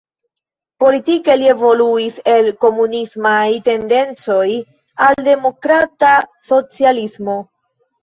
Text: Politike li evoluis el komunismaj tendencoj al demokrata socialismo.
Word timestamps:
Politike 0.83 1.35
li 1.41 1.49
evoluis 1.53 2.17
el 2.33 2.49
komunismaj 2.65 3.37
tendencoj 3.69 4.49
al 5.09 5.25
demokrata 5.31 6.19
socialismo. 6.53 7.43